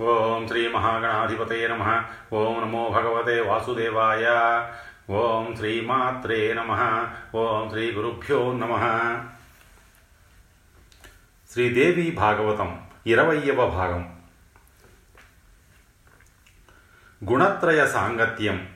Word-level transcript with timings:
ఓం 0.00 0.48
శ్రీ 0.48 0.68
మహాగణాధిపతే 0.68 1.68
నమ. 1.68 2.02
ఓం 2.32 2.60
నమో 2.60 2.88
భగవతే 2.88 3.40
వాసుదేవాయ. 3.40 4.26
ఓం 5.10 5.56
శ్రీమాత్రే 5.56 6.54
నమ. 6.54 7.04
ఓం 7.34 7.70
శ్రీ 7.70 7.92
గురుభ్యో 7.92 8.52
నమ. 8.52 8.74
శ్రీదేవి 11.52 12.10
భాగవతం 12.10 12.80
ఇరవయ్యవ 13.06 13.66
భాగం. 13.66 14.18
గుణత్రయ 17.30 17.86
సాంగత్యం. 17.86 18.68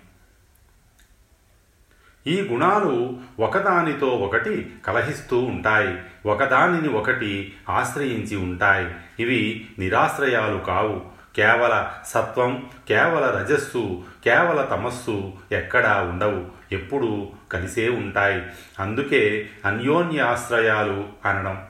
ఈ 2.27 2.41
గుణాలు 2.41 3.19
ఒకదానితో 3.41 4.07
ఒకటి 4.07 4.77
కలహిస్తూ 4.87 5.39
ఉంటాయి. 5.39 6.03
ఒకదానిని 6.29 6.89
ఒకటి 6.89 7.57
ఆశ్రయించి 7.69 8.37
ఉంటాయి. 8.37 8.95
ఇవి 9.21 9.71
నిరాశ్రయాలు 9.79 10.59
కావు. 10.59 11.12
కేవల 11.37 11.93
సత్వం 12.07 12.71
కేవల 12.89 13.37
రజస్సు 13.39 14.05
కేవల 14.25 14.63
తమస్సు 14.63 15.33
ఎక్కడా 15.53 16.01
ఉండవు 16.01 16.47
ఎప్పుడూ 16.73 17.33
కలిసే 17.53 17.89
ఉంటాయి. 17.89 18.43
అందుకే 18.81 19.51
అన్యోన్యాశ్రయాలు 19.65 21.09
అనడం. 21.25 21.67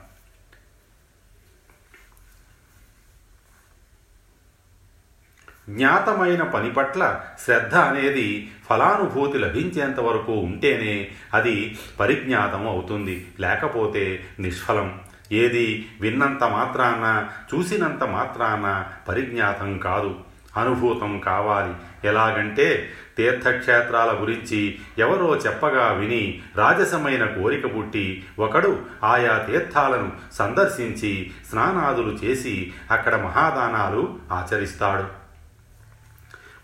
జ్ఞాతమైన 5.69 6.43
పని 6.43 6.71
పట్ల 6.71 7.23
శ్రద్ధ 7.45 7.75
అనేది 7.75 8.51
ఫలానుభూతి 8.69 9.37
లభించేంత 9.37 9.99
వరకు 9.99 10.31
ఉంటేనే 10.31 11.11
అది 11.33 11.77
పరిజ్ఞాతం 11.99 12.67
అవుతుంది 12.67 13.31
లేకపోతే 13.39 14.25
నిష్ఫలం. 14.39 15.01
ఏది 15.31 15.89
విన్నంత 16.01 16.43
మాత్రాన 16.43 17.29
చూసినంత 17.53 18.03
మాత్రాన 18.03 18.85
పరిజ్ఞాతం 19.09 19.77
కాదు. 19.77 20.15
అనుభూతం 20.57 21.19
కావాలి. 21.19 21.73
ఎలాగంటే 22.07 22.89
తీర్థక్షేత్రాల 23.17 24.17
గురించి 24.21 24.79
ఎవరో 24.97 25.35
చెప్పగా 25.35 25.91
విని 25.91 26.41
రాజసమైన 26.55 27.25
కోరిక 27.25 27.75
పుట్టి 27.75 28.25
ఒకడు 28.39 28.79
ఆయా 29.03 29.37
తీర్థాలను 29.37 30.11
సందర్శించి 30.33 31.31
స్నానాదులు 31.49 32.11
చేసి 32.23 32.73
అక్కడ 32.91 33.15
మహాదానాలు 33.15 34.19
ఆచరిస్తాడు. 34.31 35.23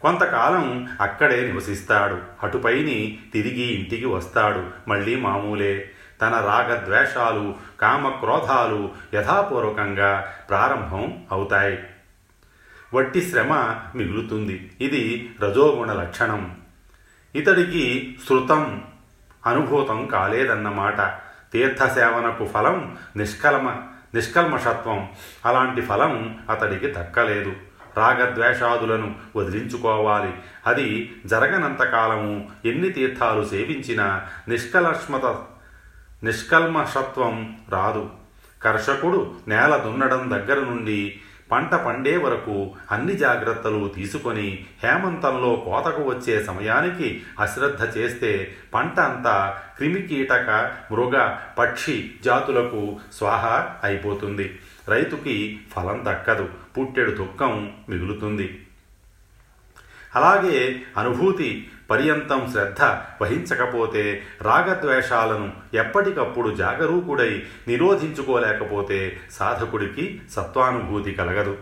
కొంతకాలం 0.01 0.89
అక్కడే 1.01 1.51
నివసిస్తాడు. 1.51 2.17
అటుపైని 2.43 3.19
తిరిగి 3.33 3.61
ఇంటికి 3.61 4.05
వస్తాడు. 4.05 4.89
మళ్ళీ 4.89 5.15
మామూలే. 5.15 5.91
తన 6.21 6.29
రాగద్వేషాలు 6.29 7.55
కామక్రోధాలు 7.81 8.91
యథాపూర్వకంగా 9.13 10.33
ప్రారంభం 10.49 11.23
అవుతాయి. 11.31 11.79
వట్టి 12.93 13.21
శ్రమ 13.21 13.75
మిగులుతుంది. 13.95 14.71
ఇది 14.81 15.35
రజోగుణ 15.41 15.93
లక్షణం. 15.93 16.57
ఇతడికి 17.35 18.17
శృతం 18.29 18.83
అనుభూతం 19.45 20.05
కాలేదన్నమాట. 20.05 21.01
తీర్థసేవనకు 21.53 22.47
ఫలం 22.47 22.97
నిష్కల్మ 23.15 23.75
నిష్కల్మషత్వం. 24.13 25.09
అలాంటి 25.45 25.81
ఫలం 25.81 26.39
అతడికి 26.49 26.87
దక్కలేదు. 26.87 27.53
రాగద్వేషాదులను 27.97 29.15
వదిలించుకోవాలి. 29.35 30.33
అది 30.67 31.15
జరగనంతకాలము 31.25 32.49
ఎన్ని 32.65 32.89
తీర్థాలు 32.89 33.45
సేవించినా 33.45 34.27
నిష్కలష్మత 34.47 35.43
నిష్కల్మషత్వం 36.23 37.59
రాదు. 37.69 38.09
కర్షకుడు 38.61 39.35
నేల 39.47 39.77
దున్నడం 39.77 40.29
దగ్గర 40.31 40.59
నుండి 40.59 41.19
పంట 41.51 41.73
పండే 41.73 42.17
వరకు 42.17 42.73
అన్ని 42.91 43.17
జాగ్రత్తలు 43.17 43.91
తీసుకొని 43.95 44.65
హేమంతంలో 44.83 45.55
కోతకు 45.55 46.03
వచ్చే 46.03 46.43
సమయానికి 46.43 47.21
అశ్రద్ధ 47.39 47.97
చేస్తే 47.97 48.55
పంట 48.73 48.99
అంతా 48.99 49.61
క్రిమికీటక 49.77 50.71
మృగ 50.91 51.37
పక్షి 51.57 52.15
జాతులకు 52.23 52.99
స్వాహ 53.13 53.45
అయిపోతుంది. 53.83 54.59
రైతుకి 54.87 55.59
ఫలం 55.75 56.03
దక్కదు. 56.05 56.49
పుట్టెడు 56.77 57.11
దుఃఖం 57.11 57.73
మిగులుతుంది. 57.89 58.65
అలాగే 60.15 60.81
అనుభూతి 60.97 61.71
పర్యంతం 61.91 62.49
శ్రద్ధ 62.51 62.81
వహించకపోతే 63.21 64.23
రాగద్వేషాలను 64.41 65.51
ఎప్పటికప్పుడు 65.73 66.55
జాగరూకుడై 66.55 67.43
నిరోధించుకోలేకపోతే 67.67 69.19
సాధకుడికి 69.31 70.21
సత్వానుభూతి 70.31 71.11
కలగదు. 71.11 71.57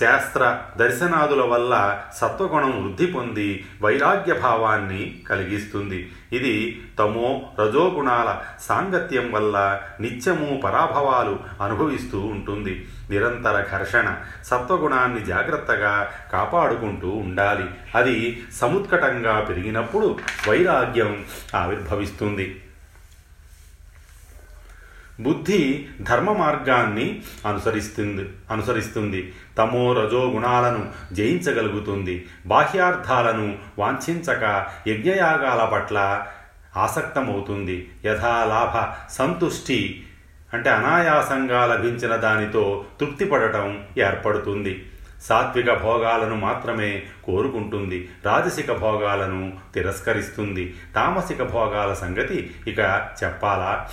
శాస్త్ర 0.00 0.60
దర్శనాదుల 0.76 1.42
వల్ల 1.42 2.00
సత్వగుణం 2.14 2.84
వృద్ధి 2.84 3.06
పొంది 3.06 3.66
వైరాగ్య 3.82 4.32
భావాన్ని 4.32 5.22
కలిగిస్తుంది. 5.28 6.12
ఇది 6.32 6.82
తమో 6.98 7.50
రజోగుణాల 7.60 8.40
సాంగత్యం 8.60 9.32
వల్ల 9.32 9.80
నిత్యము 10.00 10.60
పరాభవాలు 10.64 11.38
అనుభవిస్తూ 11.62 12.20
ఉంటుంది. 12.20 12.88
నిరంతర 13.10 13.64
ఘర్షణ 13.72 14.16
సత్వగుణాన్ని 14.44 15.24
జాగ్రత్తగా 15.24 16.10
కాపాడుకుంటూ 16.32 17.08
ఉండాలి. 17.08 17.64
అది 17.94 18.42
సముత్కటంగా 18.54 19.40
పెరిగినప్పుడు 19.40 20.18
వైరాగ్యం 20.48 21.24
ఆవిర్భవిస్తుంది. 21.54 22.62
బుద్ధి 25.20 25.86
ధర్మ 26.00 26.32
మార్గాన్ని 26.32 27.22
అనుసరిస్తుంది 27.46 28.28
అనుసరిస్తుంది. 28.50 29.32
తమో 29.58 29.92
రజో 29.92 30.30
గుణాలను 30.30 31.14
జయించగలుగుతుంది. 31.14 32.26
బాహ్యార్థాలను 32.46 33.58
వాంఛించక 33.78 34.66
యజ్ఞయాగాల 34.86 35.68
పట్ల 35.72 36.26
ఆసక్తమవుతుంది. 36.76 37.90
యథాలాభ 38.04 38.94
సంతుష్టి 39.12 40.04
అంటే 40.54 40.70
అనాయాసంగా 40.70 41.66
లభించిన 41.66 42.16
దానితో 42.16 42.84
తృప్తిపడటం 43.00 43.84
ఏర్పడుతుంది. 43.98 44.90
సాత్విక 45.22 45.72
భోగాలను 45.74 46.36
మాత్రమే 46.36 47.02
కోరుకుంటుంది. 47.24 48.08
రాజసిక 48.24 48.72
భోగాలను 48.72 49.52
తిరస్కరిస్తుంది. 49.74 50.74
తామసిక 50.94 51.42
భోగాల 51.42 51.94
సంగతి 51.94 52.50
ఇక 52.66 52.78
చెప్పాలా? 53.24 53.88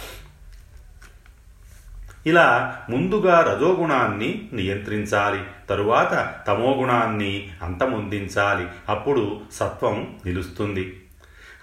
ఇలా 2.25 2.77
ముందుగా 2.89 3.41
రజోగుణాన్ని 3.41 4.49
నియంత్రించాలి 4.53 5.39
తరువాత 5.69 6.33
తమోగుణాన్ని 6.47 7.49
అంతమొందించాలి. 7.63 8.67
అప్పుడు 8.89 9.39
సత్వం 9.51 10.15
నిలుస్తుంది. 10.25 10.97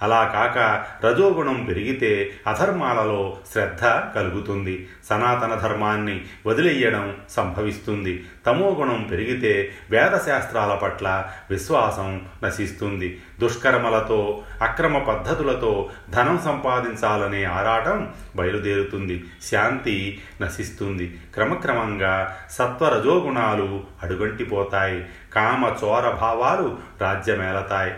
అలా 0.02 0.24
కాక 0.24 0.84
రజోగుణం 1.06 1.64
పెరిగితే 1.64 2.30
అధర్మాలలో 2.46 3.36
శ్రద్ధ 3.52 3.84
కలుగుతుంది. 3.84 4.88
సనాతన 5.10 5.54
ధర్మాన్ని 5.54 6.24
వదిలేయడం 6.46 7.16
సంభవిస్తుంది. 7.30 8.24
తమోగుణం 8.46 9.08
పెరిగితే 9.10 9.72
వేదశాస్త్రాల 9.91 10.74
పట్ల 10.74 11.24
విశ్వాసం 11.50 12.22
నశిస్తుంది. 12.44 13.20
దుష్కర్మలతో 13.41 14.42
అక్రమ 14.62 14.98
పద్ధతులతో 14.98 15.91
ధనం 16.10 16.41
సంపాదించాలనే 16.44 17.44
ఆరాటం 17.44 18.12
బయలుదేరుతుంది. 18.36 19.24
శాంతి 19.50 20.20
నశిస్తుంది. 20.42 21.20
క్రమక్రమంగా 21.34 22.36
సత్వరజోగుణాలు 22.50 23.84
అడుగంటిపోతాయి. 24.02 25.04
కామ 25.32 25.74
చోర 25.84 26.10
భావాలు 26.10 26.78
రాజ్యమేలతాయి. 27.00 27.94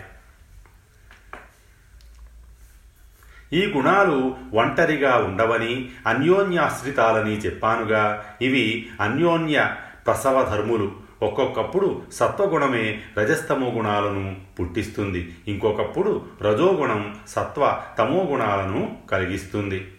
ఈ 3.55 3.67
గుణాలు 3.67 4.37
ఒంటరిగా 4.55 5.17
ఉండవని 5.17 5.91
అన్యోన్యాశ్రితాలని 6.07 7.37
చెప్పానుగా. 7.37 8.25
ఇవి 8.43 8.91
అన్యోన్య 9.01 9.75
ప్రసవ 10.07 10.43
ధర్ములు. 10.43 10.93
ఒక్కొక్కప్పుడు 11.23 12.03
సత్వగుణమే 12.13 13.03
రజస్తమో 13.19 13.71
గుణాలను 13.71 14.37
పుట్టిస్తుంది. 14.61 15.37
ఇంకొకప్పుడు 15.49 16.27
రజోగుణం 16.43 17.17
సత్వ 17.29 17.83
తమో 17.99 18.29
గుణాలను 18.31 18.97
కలిగిస్తుంది. 19.11 19.95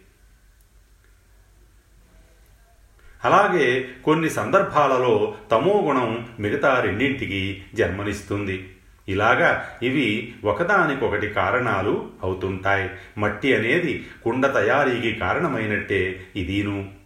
అలాగే 3.26 3.90
కొన్ని 4.06 4.30
సందర్భాలలో 4.30 5.36
తమో 5.52 5.82
గుణం 5.86 6.28
మిగతా 6.40 6.82
రెండింటికి 6.82 7.64
జన్మనిస్తుంది. 7.76 8.75
ఇలాగా 9.10 9.70
ఇవి 9.84 10.36
ఒకదానికొకటి 10.44 11.28
కారణాలు 11.28 12.10
అవుతుంటాయి. 12.24 12.90
మట్టి 13.18 13.56
అనేది 13.56 14.06
కుండ 14.24 14.54
తయారీకి 14.54 15.12
కారణమైనట్టే 15.20 16.26
ఇదీను. 16.36 17.06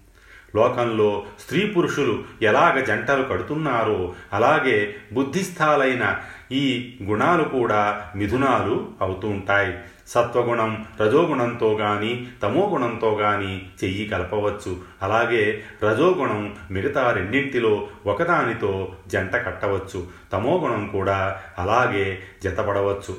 లోకంలో 0.55 1.25
స్త్రీ 1.39 1.65
పురుషులు 1.65 2.23
ఎలాగ 2.41 2.79
జంటలు 2.79 3.23
కడుతున్నారో 3.23 4.13
అలాగే 4.33 4.95
బుద్ధిస్థాలైన 5.13 6.21
ఈ 6.51 6.95
గుణాలు 7.03 7.43
కూడా 7.43 8.11
మిథునాలు 8.15 8.91
అవుతూ 9.01 9.27
ఉంటాయి. 9.27 9.77
సత్వగుణం 10.07 10.85
రజోగుణంతో 11.01 11.77
గాని 11.77 12.27
తమోగుణంతో 12.43 13.17
గాని 13.17 13.65
చెయ్యి 13.83 14.07
కలపవచ్చు. 14.07 14.77
అలాగే 15.01 15.63
రజోగుణం 15.83 16.55
మిగతా 16.71 17.11
రెండింటిలో 17.11 17.87
ఒకదానితో 18.05 18.95
జంట 19.07 19.35
కట్టవచ్చు. 19.35 20.07
తమోగుణం 20.33 20.87
కూడా 20.87 21.41
అలాగే 21.57 22.19
జతపడవచ్చు. 22.43 23.17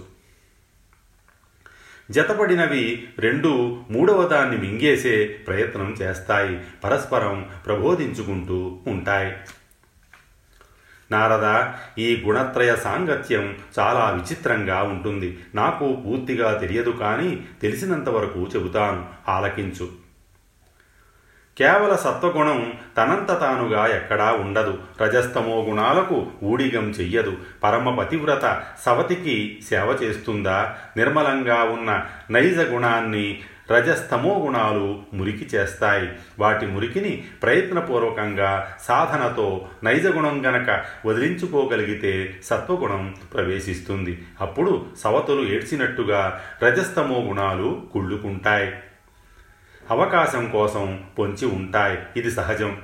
జతపడినవి 2.10 3.08
రెండు 3.18 3.80
మూడవ 3.90 4.28
దాన్ని 4.28 4.56
మింగేసే 4.56 5.24
ప్రయత్నం 5.46 5.96
చేస్తాయి. 6.02 6.60
పరస్పరం 6.84 7.48
ప్రబోధించుకుంటూ 7.66 8.78
ఉంటాయి. 8.86 9.32
నారద 11.12 11.64
ఈ 12.00 12.22
గుణత్రయ 12.26 12.76
సాంగత్యం 12.76 13.56
చాలా 13.78 14.10
విచిత్రంగా 14.10 14.82
ఉంటుంది. 14.82 15.38
నాకు 15.54 16.02
పూర్తిగా 16.06 16.52
తెలియదు 16.52 16.90
కానీ 16.90 17.44
తెలిసినంత 17.62 18.08
వరకు 18.08 18.48
చెబుతాను. 18.56 19.06
ఆలకించు. 19.28 20.10
కేవల 21.58 21.96
సత్వగుణం 21.96 22.72
తనంత 22.96 23.40
తానుగా 23.40 23.86
ఎక్కడా 23.86 24.32
ఉండదు. 24.32 24.78
రజస్తమో 25.02 25.62
గుణాలకు 25.62 26.26
ఊడిగం 26.44 26.90
చెయ్యదు. 26.90 27.36
పరమ 27.64 27.94
పతివ్రత 27.94 28.62
సవతికి 28.86 29.58
సేవ 29.68 29.98
చేస్తుందా? 30.02 30.76
నిర్మలంగా 30.96 31.62
ఉన్న 31.62 32.06
నైజ 32.30 32.58
గుణాన్ని 32.58 33.40
రజస్తమో 33.70 34.42
గుణాలు 34.46 35.02
మురికి 35.14 35.56
చేస్తాయి. 35.56 36.08
వాటి 36.38 36.66
మురికిని 36.66 37.24
ప్రయత్నపూర్వకంగా 37.42 38.76
సాధనతో 38.80 39.68
నైజగుణం 39.84 40.46
గనక 40.46 40.84
వదిలించుకోగలిగితే 41.06 42.40
సత్వగుణం 42.44 43.14
ప్రవేశిస్తుంది. 43.34 44.22
అప్పుడు 44.40 44.86
సవతులు 44.98 45.48
ఏడ్చినట్టుగా 45.48 46.40
రజస్తమో 46.62 47.20
గుణాలు 47.20 47.82
కుళ్ళుకుంటాయి. 47.92 48.72
అవకాశం 49.90 50.50
కోసం 50.50 51.02
పొంచి 51.18 51.46
ఉంటాయి. 51.46 51.98
ఇది 52.16 52.30
సహజం. 52.30 52.78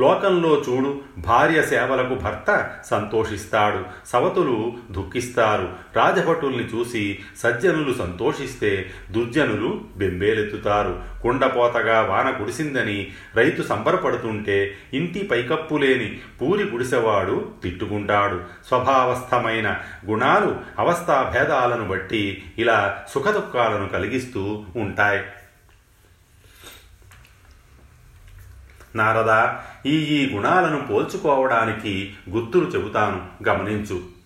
లోకంలో 0.00 0.62
చూడు 0.68 1.00
భార్య 1.18 1.62
సేవలకు 1.62 2.14
భర్త 2.14 2.70
సంతోషిస్తాడు. 2.84 4.08
సవతులు 4.08 4.72
దుఃఖిస్తారు. 4.90 5.68
రాజభటుల్ని 5.96 6.64
చూసి 6.64 7.18
సజ్జనులు 7.38 7.94
సంతోషిస్తే 7.94 8.90
దుర్జనులు 9.10 9.80
బెంబేలెత్తుతారు. 9.96 11.02
కుండపోతగా 11.22 12.00
వాన 12.00 12.30
కురిసిందని 12.30 13.10
రైతు 13.34 13.62
సంబరపడుతుంటే 13.62 14.74
ఇంటి 14.94 15.28
పైకప్పు 15.30 15.74
లేని 15.74 16.18
పూరి 16.40 16.64
గుడిసెవాడు 16.64 17.48
తిట్టుకుంటాడు. 17.62 18.40
స్వభావస్థమైన 18.68 19.76
గుణాలు 20.06 20.56
అవస్థాభేదాలను 20.78 21.88
బట్టి 21.88 22.42
ఇలా 22.58 23.02
సుఖదుఖాలను 23.08 23.88
కలిగిస్తూ 23.88 24.64
ఉంటాయి. 24.76 25.20
నారద 28.96 29.54
ఈ 29.86 29.96
ఈ 29.96 30.34
గుణాలను 30.34 30.86
పోల్చుకోవడానికి 30.86 32.14
గుర్తులు 32.30 32.64
చెబుతాను 32.64 33.48
గమనించు. 33.48 34.18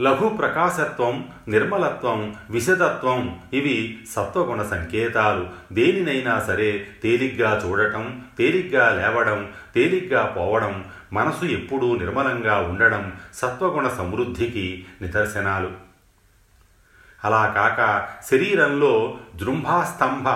లఘు 0.00 0.28
ప్రకాశత్వం 0.28 1.28
నిర్మలత్వం 1.48 2.36
విశదత్వం 2.50 3.40
ఇవి 3.52 4.04
సత్వగుణ 4.10 4.62
సంకేతాలు. 4.62 5.74
దేనినైనా 5.74 6.40
సరే 6.40 6.86
తేలిగ్గా 7.02 7.62
చూడటం 7.66 8.22
తేలిగ్గా 8.38 8.90
లేవడం 8.90 9.52
తేలిగ్గా 9.74 10.24
పోవడం 10.24 10.84
మనసు 11.12 11.44
ఎప్పుడూ 11.44 11.98
నిర్మలంగా 11.98 12.58
ఉండడం 12.58 13.12
సత్వగుణ 13.34 13.88
సమృద్ధికి 13.88 14.86
నిదర్శనాలు. 15.02 15.70
అలా 17.24 17.46
కాక 17.46 18.08
శరీరంలో 18.30 19.18
జృంభాస్తంభ 19.36 20.28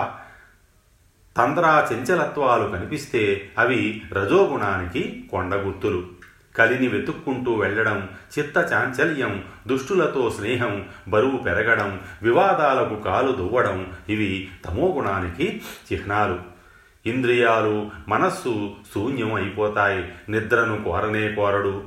తంద్రా 1.37 1.89
చంచలత్వాలు 1.93 2.69
కనిపిస్తే 2.69 3.51
అవి 3.57 4.01
రజోగుణానికి 4.11 5.27
కొండగుర్తులు 5.31 6.07
కలిని 6.55 6.87
వెతుక్కుంటూ 6.87 7.53
వెళ్ళడం 7.53 8.09
చిత్త 8.39 8.57
చాంచల్యం 8.57 9.43
దుష్టులతో 9.67 10.29
స్నేహం 10.29 10.85
బరువు 11.07 11.37
పెరగడం 11.37 12.01
వివాదాలకు 12.23 12.95
కాలు 13.01 13.31
దువ్వడం 13.31 13.93
ఇవి 14.09 14.49
తమోగుణానికి 14.65 15.61
చిహ్నాలు. 15.93 16.39
ఇంద్రియాలు 17.05 17.91
మనస్సు 18.07 18.71
శూన్యం 18.95 19.33
అయిపోతాయి 19.33 20.11
నిద్రను 20.29 20.83
కోరనే 20.83 21.31
కోరడు. 21.31 21.83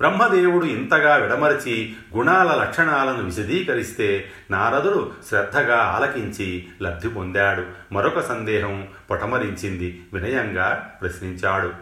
బ్రహ్మదేవుడు 0.00 0.64
ఇంతగా 0.64 1.16
విడమరచి 1.16 1.92
గుణాల 2.16 2.60
లక్షణాలను 2.60 3.24
విశదీకరిస్తే 3.24 4.30
నారదుడు 4.50 5.12
శ్రద్ధగా 5.28 5.76
ఆలకించి 5.76 6.68
లబ్ధి 6.82 7.08
పొందాడు. 7.08 7.64
మరొక 7.92 8.20
సందేహం 8.20 8.88
పొటమరించింది 9.10 10.04
వినయంగా 10.12 10.98
ప్రశ్నించాడు. 11.02 11.72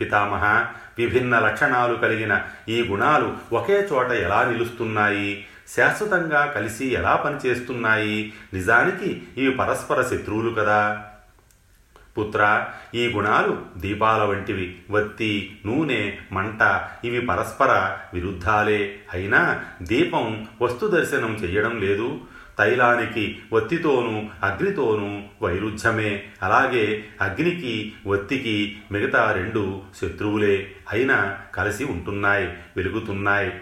పితామహ 0.00 0.66
విభిన్న 0.98 1.38
లక్షణాలు 1.38 1.94
కలిగిన 1.94 2.42
ఈ 2.68 2.82
గుణాలు 2.82 3.32
ఒకే 3.52 3.88
చోట 3.92 4.10
ఎలా 4.10 4.44
నిలుస్తున్నాయి? 4.44 5.46
శాశ్వతంగా 5.76 6.52
కలిసి 6.54 6.86
ఎలా 6.86 7.16
పనిచేస్తున్నాయి? 7.16 8.32
నిజానికి 8.54 9.22
ఇవి 9.36 9.50
పరస్పర 9.50 10.02
శత్రువులు 10.02 10.50
కదా. 10.50 11.09
పుత్ర 12.18 12.66
ఈ 12.94 13.08
గుణాలు 13.08 13.62
దీపాల 13.76 14.22
వంటివి. 14.22 14.78
వత్తి 14.90 15.60
నూనె 15.66 16.12
మంట 16.32 16.88
ఇవి 17.04 17.26
పరస్పర 17.26 17.96
విరుద్ధాలే. 18.14 18.98
అయినా 19.12 19.64
దీపం 19.82 20.46
వస్తు 20.62 20.86
దర్శనం 20.86 21.34
చెయ్యడం 21.34 21.80
లేదు. 21.80 22.20
తైలానికి 22.58 23.38
వత్తితోనూ 23.52 24.46
అగ్నితోనూ 24.46 25.22
వైరుధ్యమే. 25.42 26.22
అలాగే 26.42 27.04
అగ్నికి 27.20 27.92
వత్తికి 28.06 28.78
మిగతా 28.92 29.32
రెండు 29.32 29.82
శత్రువులే. 30.00 30.72
అయినా 30.92 31.38
కలిసి 31.54 31.84
ఉంటున్నాయి 31.84 32.46
వెలుగుతున్నాయి. 32.76 33.52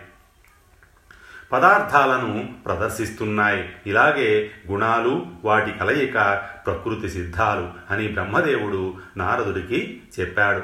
పదార్థాలను 1.53 2.55
ప్రదర్శిస్తున్నాయి. 2.67 3.73
ఇలాగే 3.87 4.51
గుణాలు 4.71 5.27
వాటి 5.45 5.79
కలయిక 5.79 6.43
ప్రకృతి 6.67 7.11
సిద్ధాలు 7.11 7.69
అని 7.91 8.09
బ్రహ్మదేవుడు 8.09 8.95
నారదుడికి 9.17 10.03
చెప్పాడు. 10.21 10.63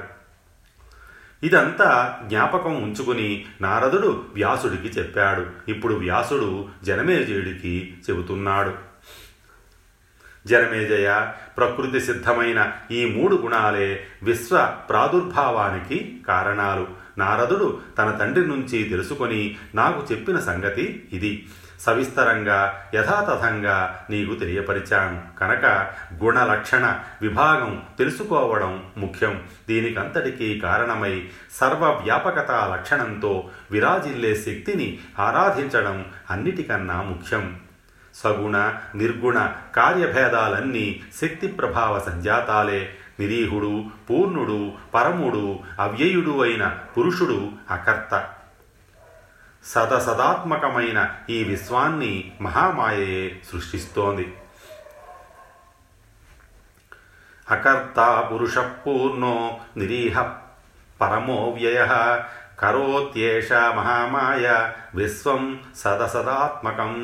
ఇదంతా 1.46 2.20
జ్ఞాపకం 2.26 2.82
ఉంచుకుని 2.82 3.44
నారదుడు 3.60 4.24
వ్యాసుడికి 4.34 4.88
చెప్పాడు. 4.88 5.70
ఇప్పుడు 5.70 5.94
వ్యాసుడు 5.94 6.68
జనమేజయుడికి 6.84 7.96
చెబుతున్నాడు. 8.10 8.74
జనమేజయ 10.46 11.32
ప్రకృతి 11.56 12.00
సిద్ధమైన 12.00 12.72
ఈ 12.90 13.04
మూడు 13.04 13.36
గుణాలే 13.36 14.06
విశ్వ 14.22 14.76
ప్రాదుర్భావానికి 14.88 16.22
కారణాలు. 16.28 17.03
నారదుడు 17.18 17.80
తన 17.98 18.10
తండ్రి 18.10 18.46
నుంచి 18.46 18.84
తెలుసుకొని 18.84 19.56
నాకు 19.74 20.06
చెప్పిన 20.12 20.38
సంగతి 20.38 21.08
ఇది. 21.12 21.48
సవిస్తరంగా 21.80 22.88
యథాతథంగా 22.94 24.04
నీకు 24.10 24.34
తెలియపరిచాను 24.34 25.38
కనుక 25.38 25.90
గుణ 26.24 26.44
లక్షణ 26.44 26.98
విభాగం 27.22 27.82
తెలుసుకోవడం 27.98 28.86
ముఖ్యం. 28.96 29.42
దీనికంతటికీ 29.68 30.60
కారణమై 30.60 31.28
సర్వవ్యాపకత 31.52 32.50
లక్షణంతో 32.50 33.48
విరాజిల్లే 33.70 34.34
శక్తిని 34.34 34.98
ఆరాధించడం 35.18 36.06
అన్నిటికన్నా 36.30 37.02
ముఖ్యం. 37.02 37.60
సగుణ 38.14 38.74
నిర్గుణ 38.94 39.50
కార్యభేదాలన్నీ 39.76 41.02
శక్తి 41.20 41.46
ప్రభావ 41.46 42.02
సంజాతాలే. 42.06 42.94
నిరీహుడు 43.20 43.84
పూర్ణుడు 44.10 44.72
పరముడు 44.94 45.58
అవ్యయుడు 45.80 46.42
అయిన 46.42 46.78
పురుషుడు 46.98 47.50
అకర్త. 47.70 48.30
సదసదాత్మకమైన 49.64 51.14
ఈ 51.30 51.44
విశ్వాన్ని 51.44 52.32
మహామాయయే 52.40 53.40
సృష్టిస్తోంది. 53.52 54.36
అకర్త 57.50 58.28
పురుష 58.32 58.58
పూర్ణో 58.58 59.60
నిరీహ 59.76 60.22
పరమో 61.00 61.48
వ్యయ. 61.48 61.86
కరోత్యేష 62.58 63.52
మహామాయ 63.52 64.72
విశ్వం 64.94 65.60
సదసదాత్మకం. 65.76 66.94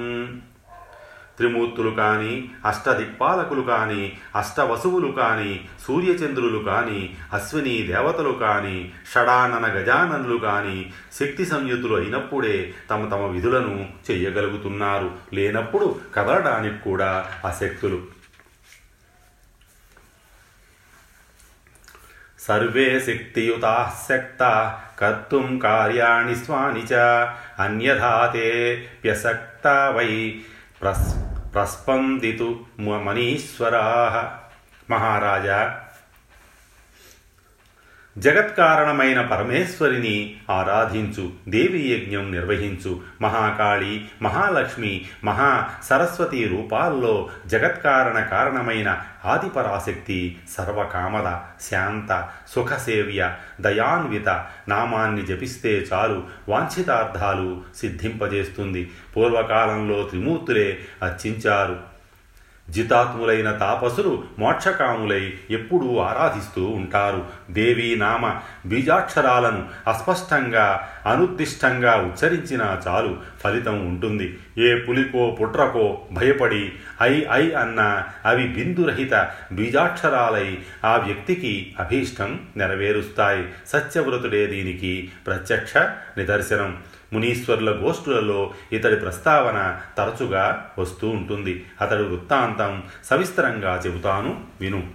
త్రిమూర్తులు 1.40 1.90
కానీ 1.90 2.32
అష్టదిక్పాలకులు 2.66 3.62
కానీ 3.62 4.02
అష్టవసువులు 4.36 5.10
కానీ 5.12 5.52
సూర్యచంద్రులు 5.86 6.58
కానీ 6.58 7.00
అశ్విని 7.32 7.74
దేవతలు 7.86 8.32
కానీ 8.40 8.92
షడానన 9.14 9.66
గజాననులు 9.66 10.38
కానీ 10.38 10.92
శక్తి 11.18 11.44
సంయుతులు 11.44 11.94
అయినప్పుడే 11.94 12.56
తమ 12.90 13.08
తమ 13.08 13.26
విధులను 13.26 13.88
చేయగలుగుతున్నారు 14.10 15.10
లేనప్పుడు 15.32 16.00
కదలడానికి 16.14 16.80
కూడా 16.84 17.30
అశక్తులు. 17.44 18.00
సర్వే 22.40 23.00
శక్తియుతా 23.06 23.74
శక్త 24.08 24.42
కర్తుం 25.00 25.58
కార్యాణి 25.58 26.36
స్వాని 26.36 26.84
చ 26.92 26.94
అన్యథాతే 27.58 28.48
ప్యసక్త 29.04 29.66
వై 29.96 30.12
ప్రస్ 30.82 31.08
प्रस्पन्दितु 31.52 32.48
मनीश्वरा। 32.80 33.86
महाराज 34.90 35.46
జగత్కారణమైన 38.20 39.22
పరమేశ్వరిని 39.22 40.36
ఆరాధించు 40.50 41.32
దేవి 41.48 41.88
యజ్ఞం 41.88 42.32
నిర్వహించు 42.32 43.00
మహాకాళి 43.22 44.04
మహాలక్ష్మి 44.22 45.04
మహా 45.24 45.68
సరస్వతి 45.84 46.48
రూపాల్లో 46.48 47.28
జగత్కారణ 47.46 48.20
కారణమైన 48.20 49.02
ఆదిపరాశక్తి 49.24 50.38
సర్వకామద 50.50 51.36
శాంత 51.70 52.28
సుఖసేవ్య 52.48 53.34
దయాన్విత 53.60 54.28
నామాన్ని 54.68 55.26
జపిస్తే 55.26 55.70
చాలు 55.70 56.24
వాంఛితార్థాలు 56.48 57.62
సిద్ధింపజేస్తుంది. 57.76 58.90
పూర్వకాలంలో 59.16 60.02
త్రిమూర్తులే 60.02 60.78
అర్చించారు. 61.02 61.89
జితాత్ములైన 62.70 63.50
తాపసులు 63.50 64.24
మోక్షకాములై 64.38 65.32
ఎప్పుడూ 65.50 65.98
ఆరాధిస్తూ 65.98 66.66
ఉంటారు. 66.66 67.26
దేవీ 67.50 67.94
నామ 67.94 68.36
బీజాక్షరాలను 68.66 69.68
అస్పష్టంగా 69.86 70.88
అనుద్దిష్టంగా 71.06 71.96
ఉచ్చరించినా 71.96 72.80
చాలు 72.88 73.18
ఫలితం 73.44 73.86
ఉంటుంది. 73.86 74.38
ఏ 74.58 74.78
పులికో 74.78 75.38
పుట్రకో 75.40 76.02
భయపడి 76.12 76.72
ఐ 77.02 77.22
ఐ 77.32 77.50
అన్న 77.52 78.02
అవి 78.26 78.48
బిందురహిత 78.48 79.30
బీజాక్షరాలై 79.52 80.58
ఆ 80.84 80.96
వ్యక్తికి 80.96 81.74
అభీష్టం 81.78 82.40
నెరవేరుస్తాయి. 82.56 83.46
సత్యవ్రతుడే 83.66 84.46
దీనికి 84.46 85.10
ప్రత్యక్ష 85.26 85.76
నిదర్శనం. 86.18 86.78
మునీశ్వరుల 87.12 87.82
గోష్ఠులలో 87.82 88.54
ఇతడి 88.72 88.96
ప్రస్తావన 88.96 89.80
తరచుగా 89.96 90.74
వస్తూ 90.78 91.08
ఉంటుంది. 91.08 91.66
అతడి 91.80 92.02
వృత్తాంతం 92.02 92.82
సవిస్తరంగా 93.04 93.82
చెబుతాను 93.86 94.46
విను. 94.60 94.94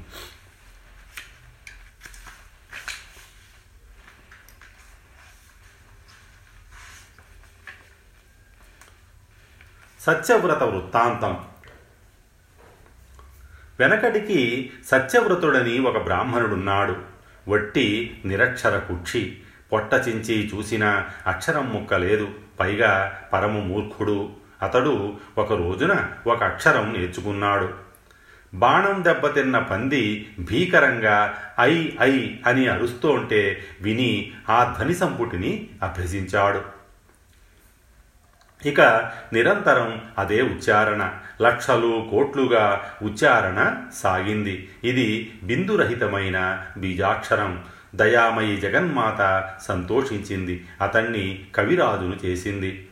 సత్యవ్రత 10.00 10.64
వృత్తాంతం. 10.64 11.46
వెనకటికి 13.80 14.72
సత్యవ్రతుడని 14.86 15.80
ఒక 15.80 16.04
బ్రాహ్మణుడున్నాడు. 16.04 16.96
వట్టి 17.48 18.22
నిరక్షర 18.26 18.80
కుక్షి. 18.80 19.42
పొట్ట 19.72 19.94
చించి 19.94 20.52
చూసిన 20.56 21.06
అక్షరం 21.28 21.74
ముక్క 21.74 21.94
లేదు. 21.94 22.28
పైగా 22.60 23.20
పరమ 23.34 23.52
మూర్ఖుడు. 23.52 24.30
అతడు 24.62 25.14
ఒక 25.38 25.54
రోజున 25.54 26.08
ఒక 26.28 26.44
అక్షరం 26.44 26.94
నేర్చుకున్నాడు. 26.94 27.74
బాణం 28.54 29.04
దెబ్బతిన్న 29.04 29.60
పంది 29.60 30.30
భీకరంగా 30.40 31.38
ఐ 31.60 31.90
ఐ 32.02 32.30
అని 32.48 32.68
అరుస్తోంటే 32.68 33.62
విని 33.82 34.32
ఆ 34.50 34.76
ధ్వని 34.78 34.96
సంపుటిని 34.96 35.70
అభ్యసించాడు. 35.84 36.62
ఇక 38.68 38.82
నిరంతరం 39.34 40.02
అదే 40.18 40.42
ఉచ్చారణ. 40.42 41.12
లక్షలు 41.42 42.08
కోట్లుగా 42.12 42.92
ఉచ్చారణ 43.02 43.76
సాగింది. 43.96 44.70
ఇది 44.84 45.34
బిందురహితమైన 45.44 46.66
బీజాక్షరం. 46.78 47.64
దయామయి 47.96 48.58
జగన్మాత 48.58 49.52
సంతోషించింది. 49.68 50.66
అతన్ని 50.82 51.46
కవిరాజును 51.56 52.26
చేసింది. 52.26 52.88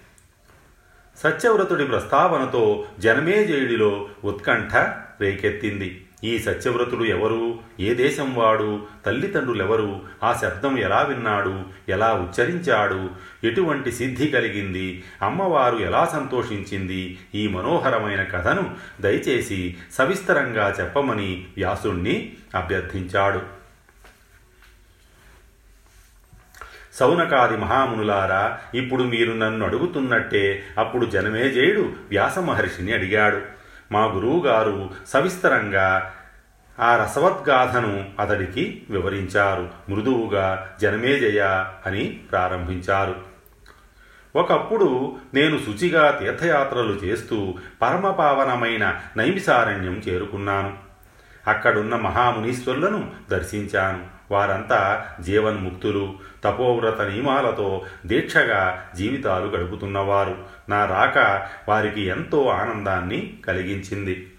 సత్యవ్రతుడి 1.17 1.85
ప్రస్తావనతో 1.85 2.85
జనమేజయుడిలో 2.99 4.09
ఉత్కంఠ 4.23 4.75
రేకెత్తింది. 5.21 6.05
ఈ 6.23 6.39
సత్యవ్రతుడు 6.39 7.03
ఎవరు? 7.03 7.59
ఏ 7.79 7.93
దేశం 7.93 8.35
వాడు? 8.35 8.85
తల్లిదండ్రులెవరు? 9.05 10.01
ఆ 10.23 10.39
శబ్దం 10.41 10.79
ఎలా 10.79 11.01
విన్నాడు? 11.01 11.63
ఎలా 11.89 12.13
ఉచ్చరించాడు? 12.13 13.09
ఎటువంటి 13.43 13.91
సిద్ధి 13.91 14.27
కలిగింది? 14.27 15.03
అమ్మవారు 15.21 15.77
ఎలా 15.77 16.09
సంతోషించింది? 16.13 17.19
ఈ 17.35 17.47
మనోహరమైన 17.47 18.23
కథను 18.23 18.75
దయచేసి 19.01 19.75
సవిస్తరంగా 19.93 20.75
చెప్పమని 20.79 21.47
వ్యాసుణ్ణి 21.57 22.33
అభ్యర్థించాడు. 22.55 23.62
సౌనకాది 26.93 27.57
మహామునులారా 27.57 28.57
ఇప్పుడు 28.75 29.03
మీరు 29.03 29.33
నన్ను 29.33 29.65
అడుగుతున్నట్టే 29.65 30.63
అప్పుడు 30.77 31.05
జనమేజయుడు 31.05 31.81
వ్యాస 32.09 32.39
మహర్షిని 32.39 32.93
అడిగాడు. 32.93 33.41
మా 33.91 34.05
గురువుగారు 34.05 34.89
సవిస్తరంగా 35.07 36.13
ఆ 36.79 36.95
రసవద్గాథను 36.95 38.05
అతడికి 38.19 38.83
వివరించారు. 38.89 39.69
మృదువుగా 39.89 40.75
జనమేజయ 40.81 41.65
అని 41.85 42.19
ప్రారంభించారు. 42.31 43.15
ఒకప్పుడు 44.35 45.15
నేను 45.33 45.57
శుచిగా 45.57 46.11
తీర్థయాత్రలు 46.11 46.93
చేస్తూ 46.93 47.53
పరమపావనమైన 47.81 48.99
నైమిసారణ్యం 49.17 50.01
చేరుకున్నాను. 50.09 50.77
అక్కడున్న 51.47 51.95
మహామునీశ్వరులను 51.95 53.11
దర్శించాను. 53.31 54.22
వారంతా 54.33 55.05
జీవన్ముక్తులు 55.21 56.13
తపోవ్రత 56.43 57.01
నియమాలతో 57.01 57.85
దీక్షగా 58.05 58.89
జీవితాలు 58.95 59.45
గడుపుతున్నవారు. 59.45 60.37
నా 60.69 60.85
రాక 60.85 61.47
వారికి 61.69 62.01
ఎంతో 62.01 62.47
ఆనందాన్ని 62.47 63.33
కలిగించింది. 63.47 64.33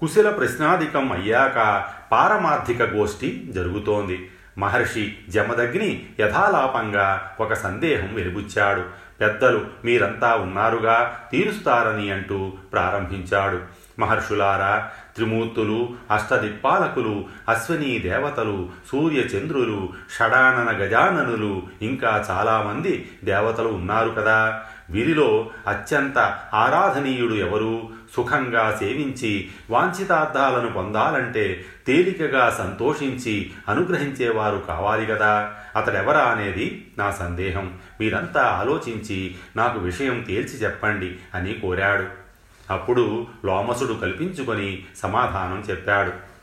కుశల 0.00 0.30
ప్రశ్నాధికం 0.30 1.12
అయ్యాక 1.12 1.84
పారమార్థిక 2.12 2.82
గోష్ఠి 2.82 3.48
జరుగుతోంది. 3.50 4.30
మహర్షి 4.58 5.18
జమదగ్ని 5.28 6.06
యథాలాపంగా 6.20 7.36
ఒక 7.40 7.52
సందేహం 7.52 8.14
వెలిబుచ్చాడు. 8.14 8.84
పెద్దలు 9.20 9.66
మీరంతా 9.84 10.34
ఉన్నారుగా 10.34 11.20
తీరుస్తారని 11.32 12.10
అంటూ 12.10 12.52
ప్రారంభించాడు. 12.72 13.83
మహర్షులారా 13.98 14.90
త్రిమూర్తులు 15.14 15.94
అష్టదిప్పాలకులు 16.10 17.24
అశ్వనీ 17.48 17.98
దేవతలు 17.98 18.68
సూర్యచంద్రులు 18.92 19.92
షడానన 20.18 20.76
గజాననులు 20.76 21.62
ఇంకా 21.82 22.26
చాలామంది 22.30 23.10
దేవతలు 23.24 23.68
ఉన్నారు 23.68 24.10
కదా. 24.10 24.62
వీరిలో 24.90 25.50
అత్యంత 25.68 26.18
ఆరాధనీయుడు 26.54 27.34
ఎవరు? 27.34 28.04
సుఖంగా 28.16 28.76
సేవించి 28.78 29.50
వాంఛితార్థాలను 29.70 30.72
పొందాలంటే 30.72 31.64
తేలికగా 31.86 32.54
సంతోషించి 32.58 33.50
అనుగ్రహించేవారు 33.68 34.62
కావాలి 34.68 35.06
కదా. 35.06 35.52
అతడెవరా 35.76 36.20
అనేది 36.20 36.90
నా 36.98 37.10
సందేహం. 37.10 37.74
మీరంతా 38.00 38.42
ఆలోచించి 38.42 39.34
నాకు 39.56 39.78
విషయం 39.78 40.20
తేల్చి 40.20 40.56
చెప్పండి 40.56 41.16
అని 41.34 41.54
కోరాడు. 41.54 42.23
అప్పుడు 42.70 43.26
లోమసుడు 43.44 43.94
కల్పించుకొని 43.94 44.86
సమాధానం 44.96 45.60
చెప్పాడు. 45.60 46.34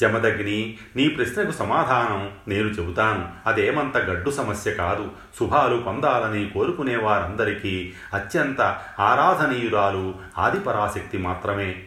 జమదగ్ని 0.00 0.78
నీ 0.96 1.08
ప్రశ్నకు 1.08 1.50
సమాధానం 1.50 2.32
నేను 2.48 2.68
చెబుతాను. 2.68 3.28
అదేమంత 3.46 3.96
గడ్డు 3.96 4.30
సమస్య 4.30 4.74
కాదు. 4.74 5.10
శుభాలు 5.38 5.76
పొందాలని 5.76 6.50
కోరుకునే 6.50 6.96
వారందరికీ 6.96 7.92
అత్యంత 8.14 8.60
ఆరాధనీయురాలు 9.00 10.14
ఆదిపరాశక్తి 10.38 11.18
మాత్రమే. 11.18 11.84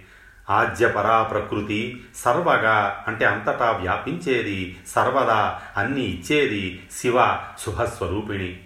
ఆద్యపరా 0.50 1.24
ప్రకృతి 1.24 2.06
సర్వగా 2.16 3.04
అంటే 3.08 3.26
అంతటా 3.26 3.72
వ్యాపించేది 3.72 4.80
సర్వదా 4.88 5.62
అన్ని 5.78 6.02
ఇచ్చేది 6.02 6.88
శివ 6.92 7.38
శుభస్వరూపిణి. 7.66 8.60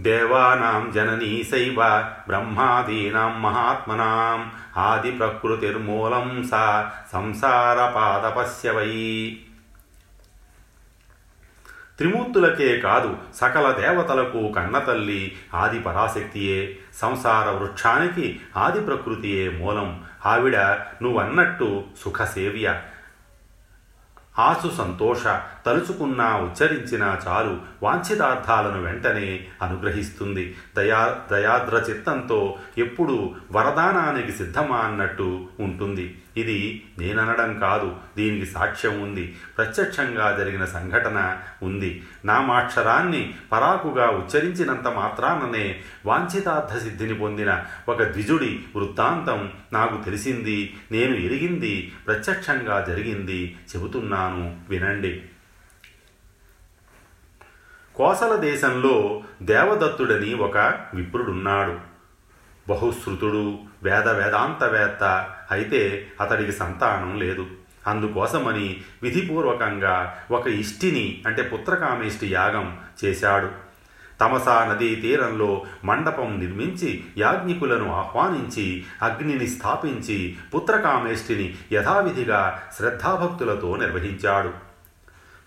దేవానాం 0.00 0.90
జననీ 0.90 1.44
శైవ 1.50 1.76
బ్రహ్మాదీనాం 2.26 3.42
మహాత్మనాం 3.42 4.52
ఆది 4.76 5.10
ప్రకృతిర్మూలం 5.10 6.48
సా 6.50 6.92
సంసారపాదపస్య 7.12 8.70
వై. 8.70 9.38
త్రిమూర్తులకే 11.98 12.80
కాదు 12.80 13.16
సకల 13.34 13.72
దేవతలకు 13.72 14.52
కన్నతల్లి 14.52 15.36
ఆది 15.54 15.80
పరాశక్తియే 15.80 16.78
సంసార 16.94 17.50
వృక్షానికి 17.50 18.40
ఆది 18.56 18.80
ప్రకృతియే 18.80 19.48
మూలం. 19.48 20.04
ఆవిడ 20.26 20.56
నువ్వన్నట్టు 21.02 21.84
సుఖసేవ్య. 22.04 22.80
ఆసు 24.38 24.76
సంతోష. 24.76 25.26
తలుచుకున్నా 25.66 26.36
ఉచ్చరించినా 26.36 27.20
చాలు 27.28 27.60
వాంఛితార్థాలను 27.82 28.82
వెంటనే 28.82 29.46
అనుగ్రహిస్తుంది. 29.62 30.56
దయా 30.76 31.20
దయాద్ర 31.30 31.76
చిత్తంతో 31.90 32.56
ఎప్పుడు 32.78 33.34
వరదానానికి 33.52 34.32
సిద్ధమా 34.32 34.76
అన్నట్టు 34.76 35.48
ఉంటుంది. 35.60 36.18
ఇది 36.36 36.82
నేననడం 36.98 37.58
కాదు 37.58 37.96
దీనికి 38.16 38.46
సాక్ష్యం 38.46 39.00
ఉంది. 39.00 39.36
ప్రత్యక్షంగా 39.58 40.36
జరిగిన 40.38 40.64
సంఘటన 40.64 41.38
ఉంది. 41.62 42.02
నామాక్షరాన్ని 42.24 43.34
పరాకుగా 43.52 44.06
ఉచ్చరించినంత 44.08 44.88
మాత్రాననే 44.88 45.80
వాంఛితార్థ 46.06 46.78
సిద్ధిని 46.78 47.14
పొందిన 47.14 47.64
ఒక 47.88 48.02
ద్విజుడి 48.02 48.60
వృత్తాంతం 48.76 49.52
నాకు 49.72 50.04
తెలిసింది 50.04 50.74
నేను 50.92 51.16
ఎరిగింది 51.16 51.92
ప్రత్యక్షంగా 52.06 52.84
జరిగింది 52.88 53.56
చెబుతున్నాను 53.76 54.56
వినండి. 54.68 55.22
కోసల 58.02 58.36
దేశంలో 58.36 59.22
దేవదత్తుడని 59.42 60.34
ఒక 60.34 60.56
విప్రుడున్నాడు. 60.94 61.76
బహుశ్రుతుడు 62.68 63.58
వేద 63.82 64.08
వేదాంతవేత్త 64.08 65.30
అయితే 65.50 66.06
అతడికి 66.20 66.52
సంతానం 66.52 67.18
లేదు. 67.18 67.46
అందుకోసమని 67.86 68.80
విధిపూర్వకంగా 69.02 70.18
ఒక 70.30 70.46
ఇష్టిని 70.46 71.22
అంటే 71.26 71.42
పుత్రకామేష్టి 71.42 72.26
యాగం 72.26 72.76
చేశాడు. 73.04 73.50
తమసా 74.20 74.64
నదీ 74.64 74.94
తీరంలో 74.94 75.64
మండపం 75.84 76.40
నిర్మించి 76.40 77.04
యాజ్ఞికులను 77.16 77.94
ఆహ్వానించి 77.94 78.84
అగ్నిని 79.02 79.46
స్థాపించి 79.46 80.36
పుత్రకామేష్టిని 80.54 81.54
యథావిధిగా 81.72 82.62
శ్రద్ధాభక్తులతో 82.76 83.76
నిర్వహించాడు. 83.76 84.71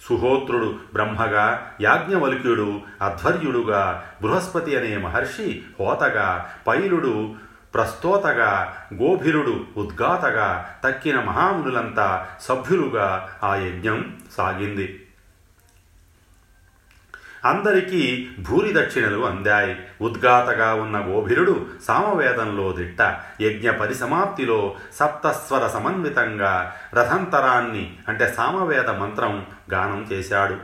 సుహోత్రుడు 0.01 0.79
బ్రహ్మగా 0.93 1.71
యాజ్ఞవల్క్యుడు 1.81 2.81
అధ్వర్యుడుగా 3.01 4.03
బృహస్పతి 4.21 4.75
అనే 4.75 4.97
మహర్షి 4.97 5.61
హోతగా 5.79 6.49
పైలుడు 6.67 7.33
ప్రస్తోతగా 7.73 8.77
గోభిరుడు 8.93 9.65
ఉద్గాతగా 9.77 10.69
తక్కిన 10.83 11.19
మహామునులంతా 11.19 12.27
సభ్యులుగా 12.41 13.29
ఆ 13.43 13.55
యజ్ఞం 13.55 14.15
సాగింది. 14.37 15.04
అందరికీ 17.45 18.29
భూరి 18.39 18.73
దక్షిణలు 18.73 19.25
అందాయి. 19.25 19.77
ఉద్గాతగా 20.01 20.73
ఉన్న 20.73 20.97
గోభిరుడు 20.97 21.65
సామవేదంలో 21.83 22.71
దిట్ట. 22.71 23.01
యజ్ఞ 23.41 23.71
పరిసమాప్తిలో 23.71 24.75
సప్తస్వర 24.93 25.67
సమన్వితంగా 25.67 26.75
రథంతరాన్ని 26.93 27.97
అంటే 28.07 28.33
సామవేద 28.37 28.89
మంత్రం 28.89 29.45
గానం 29.73 30.07
చేశాడు. 30.11 30.57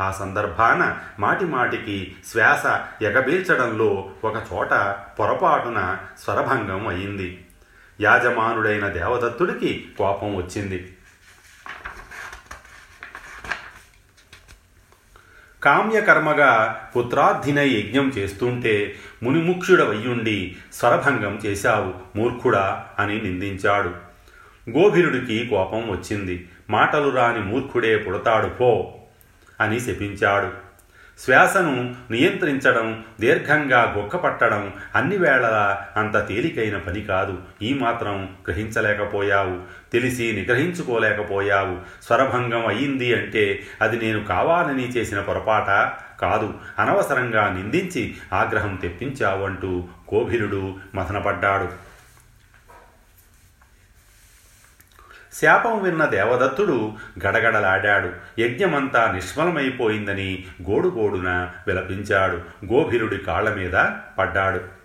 ఆ 0.00 0.10
సందర్భాన 0.10 0.98
మాటిమాటికి 1.20 2.16
శ్వాస 2.26 2.80
ఎగబీల్చడంలో 3.02 4.10
ఒకచోట 4.24 4.96
పొరపాటున 5.20 5.96
స్వరభంగం 6.24 6.86
అయింది. 6.86 7.44
యాజమానుడైన 8.00 8.88
దేవదత్తుడికి 8.88 9.88
కోపం 9.98 10.36
వచ్చింది. 10.36 10.93
కామ్యకర్మగా 15.64 16.80
పుత్రార్థినై 16.96 17.68
యజ్ఞం 17.68 18.12
చేస్తుంటే 18.18 18.94
మునిముక్షుడవయ్యుండి 19.22 20.56
స్వరభంగం 20.72 21.40
చేశావు 21.46 22.18
మూర్ఖుడా 22.18 22.84
అని 22.98 23.20
నిందించాడు. 23.22 23.88
గోభిరుడికి 24.70 25.46
కోపం 25.46 25.90
వచ్చింది. 25.90 26.48
మాటలు 26.70 27.08
రాని 27.08 27.40
మూర్ఖుడే 27.40 27.96
పుడతాడు 27.96 28.46
పో 28.46 28.94
అని 29.60 29.80
శపించాడు. 29.80 30.63
శ్వాసను 31.18 31.94
నియంత్రించడం 32.10 33.04
దీర్ఘంగా 33.20 33.94
గొక్కపట్టడం 33.98 34.72
అన్ని 34.94 35.16
వేళలా 35.16 35.86
అంత 35.96 36.28
తేలికైన 36.28 36.76
పని 36.76 37.00
కాదు. 37.00 37.38
ఈ 37.62 37.74
మాత్రం 37.74 38.28
గ్రహించలేకపోయావు. 38.46 39.60
తెలిసి 39.92 40.32
నిగ్రహించుకోలేకపోయావు. 40.32 42.04
స్వరభంగం 42.06 42.66
అయింది 42.66 43.14
అంటే 43.14 43.62
అది 43.82 44.06
నేను 44.06 44.24
కావాలని 44.24 44.88
చేసిన 44.88 45.20
పొరపాట 45.20 45.92
కాదు. 46.20 46.54
అనవసరంగా 46.78 47.48
నిందించి 47.48 48.14
ఆగ్రహం 48.32 48.76
తెప్పించావంటూ 48.76 49.84
కోభిలుడు 50.08 50.74
మథనపడ్డాడు. 50.94 51.83
శాపం 55.42 55.82
విన్న 55.82 56.04
దేవదత్తుడు 56.04 56.92
గడగడలాడాడు. 57.26 58.40
యజ్ఞమంతా 58.40 59.12
నిష్ఫలమైపోయిందని 59.12 60.44
గోడుగోడున 60.70 61.50
విలపించాడు. 61.66 62.36
గోభిరుడి 62.72 63.16
కాళ్ళ 63.16 63.54
మీద 63.54 63.86
పడ్డాడు. 64.18 64.84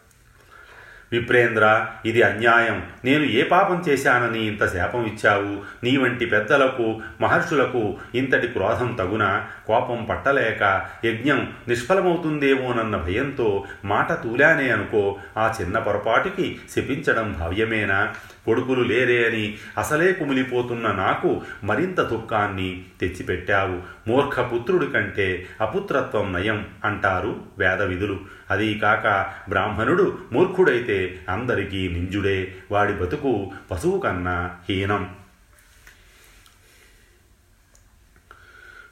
విప్రేంద్ర 1.11 1.87
ఇది 2.05 2.21
అన్యాయం. 2.21 2.83
నేను 3.05 3.23
ఏ 3.23 3.43
పాపం 3.43 3.83
చేశానని 3.89 4.45
ఇంత 4.45 4.73
శాపం 4.73 5.05
ఇచ్చావు? 5.05 5.85
నీ 5.85 5.97
వంటి 5.97 6.25
పెద్దలకు 6.25 7.01
మహర్షులకు 7.21 7.97
ఇంతటి 8.15 8.47
క్రోధం 8.47 8.95
తగున? 8.99 9.45
కోపం 9.67 10.07
పట్టలేక 10.09 10.85
యజ్ఞం 11.05 11.53
నిష్ఫలమవుతుందేమోనన్న 11.67 12.95
భయంతో 12.95 13.65
మాట 13.85 14.13
తూలానే 14.13 14.69
అనుకో. 14.69 15.19
ఆ 15.37 15.53
చిన్న 15.61 15.79
పొరపాటుకి 15.79 16.59
శపించడం 16.69 17.35
భావ్యమేనా? 17.39 18.13
కొడుకులు 18.49 18.83
లేరే 18.83 19.27
అని 19.27 19.57
అసలే 19.77 20.11
కుమిలిపోతున్న 20.11 20.91
నాకు 20.91 21.41
మరింత 21.63 22.01
దుఃఖాన్ని 22.01 22.83
తెచ్చిపెట్టావు. 23.01 24.09
మూర్ఖ 24.09 24.39
పుత్రుడి 24.39 24.87
కంటే 24.87 25.47
అపుత్రత్వం 25.61 26.33
నయం 26.33 26.67
అంటారు 26.85 27.35
వేదవిధులు. 27.57 28.19
అదీ 28.51 28.73
కాక 28.73 29.33
బ్రాహ్మణుడు 29.49 30.17
మూర్ఖుడైతే 30.31 31.19
అందరికీ 31.29 31.87
నింజుడే. 31.87 32.55
వాడి 32.71 32.93
బతుకు 32.93 33.51
పశువు 33.71 33.99
కన్నా 33.99 34.51
హీనం. 34.69 35.18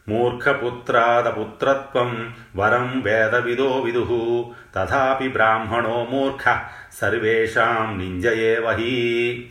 మూర్ఖపుత్రాదపుత్రత్వం 0.10 2.34
వరం 2.56 3.02
వేదవిదో 3.02 3.80
విదు. 3.80 4.46
తథాపి 4.76 5.28
బ్రాహ్మణో 5.28 6.08
మూర్ఖ 6.12 6.60
సర్వేషాం 7.02 7.98
నింజయేవహీ 7.98 9.50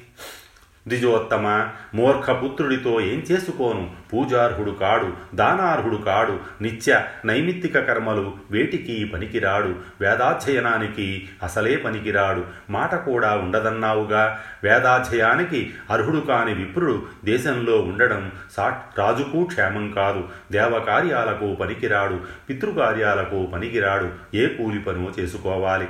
ద్విజోత్తమ 0.89 1.69
మూర్ఖపుత్రుడితో 1.95 3.01
ఏం 3.01 3.25
చేసుకోను? 3.33 3.91
పూజార్హుడు 4.13 4.71
కాడు 4.71 5.13
దానార్హుడు 5.35 5.97
కాడు 5.97 6.39
నిత్య 6.63 7.05
నైమిత్తిక 7.25 7.79
కర్మలు 7.79 8.35
వేటికి 8.51 9.05
పనికిరాడు 9.05 9.75
వేదాధ్యయనానికి 10.01 11.29
అసలే 11.43 11.77
పనికిరాడు. 11.77 12.45
మాట 12.71 12.95
కూడా 12.95 13.35
ఉండదన్నావుగా? 13.35 14.39
వేదాధ్యయానికి 14.65 15.71
అర్హుడు 15.91 16.21
కాని 16.21 16.55
విప్రుడు 16.55 17.03
దేశంలో 17.25 17.79
ఉండడం 17.79 18.33
సా 18.57 18.83
రాజుకు 18.99 19.45
క్షేమం 19.45 19.91
కాదు. 19.91 20.29
దేవకార్యాలకు 20.53 21.55
పనికిరాడు 21.55 22.21
పితృకార్యాలకు 22.49 23.51
పనికిరాడు. 23.55 24.11
ఏ 24.35 24.47
కూలి 24.47 24.79
పనో 24.79 25.13
చేసుకోవాలి. 25.21 25.89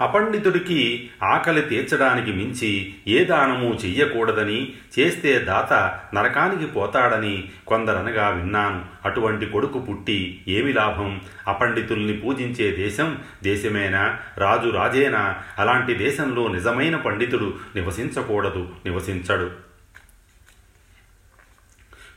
అపండితుడికి 0.00 1.10
ఆకలి 1.22 1.62
తీర్చడానికి 1.62 2.32
మించి 2.32 2.94
ఏ 3.08 3.24
దానము 3.24 3.78
చెయ్యకూడదని 3.84 4.72
చేస్తే 4.98 5.38
దాత 5.38 6.00
నరకానికి 6.14 6.66
పోతాడని 6.66 7.44
కొందరనగా 7.66 8.28
విన్నాను. 8.28 8.84
అటువంటి 9.04 9.46
కొడుకు 9.46 9.78
పుట్టి 9.78 10.44
ఏమి 10.48 10.72
లాభం? 10.72 11.20
అపండితుల్ని 11.48 12.16
పూజించే 12.16 12.70
దేశం 12.70 13.18
దేశమేనా? 13.42 14.18
రాజు 14.38 14.68
రాజేనా? 14.68 15.36
అలాంటి 15.58 15.94
దేశంలో 15.94 16.48
నిజమైన 16.48 16.96
పండితుడు 16.96 17.54
నివసించకూడదు 17.76 18.68
నివసించడు. 18.84 19.50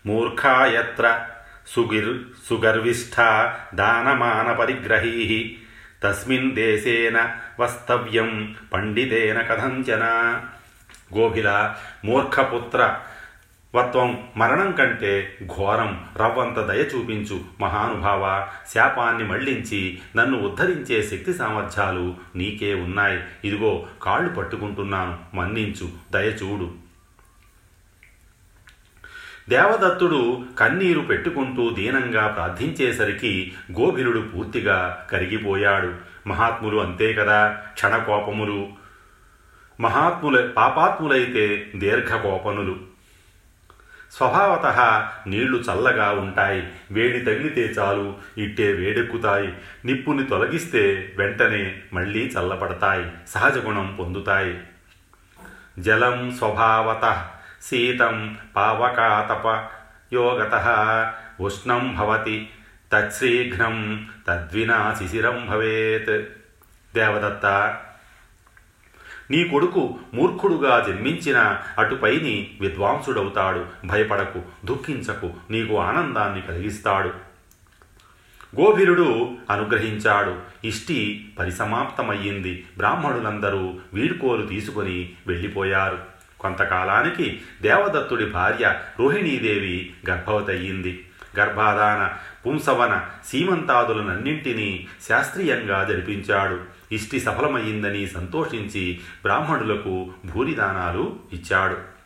మూర్ఖాయత్ర 0.06 1.26
సుగిర్ 1.68 2.18
సుగర్విష్ఠ 2.50 3.16
దానమాన 3.76 4.52
పరిగ్రహీ 4.52 5.56
తస్మిన్ 6.04 6.56
దేశేన 6.56 7.36
వస్తవ్యం 7.60 8.56
పండితేన 8.74 9.42
కథంచన. 9.42 10.04
గోభిల 11.18 11.76
మూర్ఖపుత్ర 12.06 13.00
వత్వం 13.76 14.24
మరణం 14.38 14.72
కంటే 14.72 15.38
ఘోరం 15.58 16.06
రవ్వంత 16.18 16.60
దయ 16.60 16.80
చూపించు 16.80 17.42
మహానుభావ 17.62 18.48
శాపాన్ని 18.74 19.24
మళ్ళించి 19.24 20.00
నన్ను 20.16 20.40
ఉద్ధరించే 20.40 21.04
శక్తి 21.04 21.34
సామర్థ్యాలు 21.34 22.16
నీకే 22.36 22.74
ఉన్నాయి. 22.74 23.20
ఇదిగో 23.46 23.86
కాళ్ళు 24.02 24.30
పట్టుకుంటున్నాను. 24.30 25.36
మన్నించు. 25.36 25.90
దయచూడు 26.12 26.87
దేవదత్తుడు 29.50 30.46
కన్నీరు 30.60 31.00
పెట్టుకుంటూ 31.00 31.70
దీనంగా 31.70 32.28
ప్రార్థించేసరికి 32.28 33.54
గోభిరుడు 33.72 34.20
పూర్తిగా 34.20 35.08
కరిగిపోయాడు. 35.12 35.94
మహాత్ములు 36.28 36.78
అంతే 36.78 37.14
కదా 37.14 37.48
క్షణకోపములు. 37.48 38.68
మహాత్ముల 39.80 40.48
పాపాత్ములైతే 40.58 41.72
దీర్ఘకోపనులు 41.76 42.98
స్వభావత 44.12 44.66
నీళ్ళు 45.28 45.58
చల్లగా 45.58 46.12
ఉంటాయి 46.12 46.68
వేడి 46.92 47.20
తగిలితే 47.20 47.62
చాలు 47.62 48.16
ఇట్టే 48.38 48.74
వేడెక్కుతాయి. 48.74 49.54
నిప్పుని 49.86 50.24
తొలగిస్తే 50.24 51.14
వెంటనే 51.18 51.76
మళ్ళీ 51.94 52.32
చల్లబడతాయి 52.40 53.06
సహజ 53.28 53.58
గుణం 53.58 53.96
పొందుతాయి. 54.00 54.60
జలం 55.80 56.36
స్వభావత 56.38 57.28
శీతం 57.70 58.38
పావకాతప 58.56 59.68
యోగత 60.14 61.14
ఉష్ణం 61.40 61.96
భవతి 62.00 62.50
తత్శీఘ్నం 62.94 64.10
తద్వినా 64.28 64.96
శిశిరం 65.00 65.48
భవేత్. 65.50 66.26
దేవదత్త 66.96 67.46
నీ 69.32 69.44
కొడుకు 69.44 70.00
మూర్ఖుడుగా 70.14 70.86
జన్మించిన 70.88 71.60
అటుపైని 71.78 72.58
విద్వాంసుడవుతాడు. 72.62 73.66
భయపడకు 73.86 74.42
దుఃఖించకు 74.66 75.34
నీకు 75.52 75.80
ఆనందాన్ని 75.80 76.42
కలిగిస్తాడు. 76.42 77.08
గోభిరుడు 78.62 79.38
అనుగ్రహించాడు. 79.50 80.40
ఇష్టి 80.64 81.30
పరిసమాప్తమయ్యింది. 81.40 82.66
బ్రాహ్మణులందరూ 82.78 83.76
వీడ్కోలు 83.94 84.46
తీసుకొని 84.46 85.14
వెళ్ళిపోయారు. 85.28 86.17
కొంతకాలానికి 86.40 87.42
దేవదత్తుడి 87.62 88.26
భార్య 88.26 88.80
రోహిణీదేవి 89.00 89.94
గర్భవతయ్యింది. 90.10 91.08
గర్భాధాన 91.40 92.18
పుంసవన 92.46 93.06
సీమంతాదులనన్నింటినీ 93.28 94.88
శాస్త్రీయంగా 95.10 95.84
జరిపించాడు. 95.84 96.60
ఇష్టి 96.92 97.20
సఫలమయ్యిందని 97.20 98.08
సంతోషించి 98.08 99.00
బ్రాహ్మణులకు 99.22 100.14
భూరిదానాలు 100.26 101.20
ఇచ్చాడు. 101.34 101.98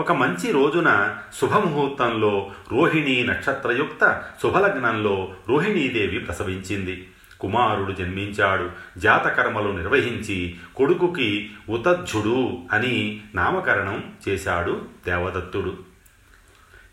ఒక 0.00 0.12
మంచి 0.12 0.52
రోజున 0.52 1.18
శుభముహూర్తంలో 1.40 2.50
రోహిణీ 2.72 3.26
నక్షత్రయుక్త 3.26 4.22
శుభలగ్నంలో 4.42 5.34
రోహిణీదేవి 5.48 6.18
ప్రసవించింది. 6.18 7.08
కుమారుడు 7.40 7.92
జన్మించాడు 7.92 8.70
జాతకర్మలు 8.98 9.72
నిర్వహించి 9.72 10.56
కొడుకుకి 10.76 11.50
ఉతజ్జుడు 11.68 12.58
అని 12.72 13.20
నామకరణం 13.34 14.04
చేశాడు 14.28 14.84
దేవదత్తుడు. 15.06 15.78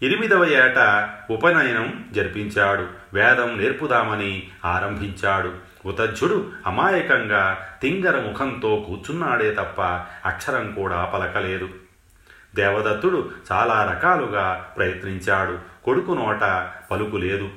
ఎనిమిదవ 0.01 0.45
ఏట 0.45 1.09
ఉపనయనం 1.31 2.05
జరిపించాడు 2.11 2.87
వేదం 3.13 3.57
నేర్పుదామని 3.57 4.47
ఆరంభించాడు. 4.65 5.53
ఉతజ్జుడు 5.85 6.51
అమాయకంగా 6.67 7.57
తింగర 7.81 8.21
ముఖంతో 8.21 8.85
కూర్చున్నాడే 8.87 9.51
తప్ప 9.53 9.81
అక్షరం 10.27 10.71
కూడా 10.71 11.05
పలకలేదు. 11.05 11.69
దేవదత్తుడు 12.55 13.29
చాలా 13.51 13.91
రకాలుగా 13.91 14.65
ప్రయత్నించాడు 14.77 15.57
కొడుకు 15.85 16.11
నోట 16.11 16.69
పలుకు 16.91 17.17
లేదు. 17.17 17.49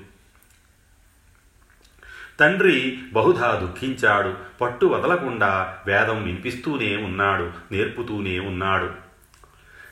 తండ్రి 2.41 2.99
బహుధా 3.13 3.59
దుఃఖించాడు 3.63 4.35
పట్టు 4.61 4.87
వదలకుండా 4.87 5.77
వేదం 5.87 6.25
వినిపిస్తూనే 6.25 6.97
ఉన్నాడు 6.97 7.51
నేర్పుతూనే 7.73 8.39
ఉన్నాడు. 8.39 8.91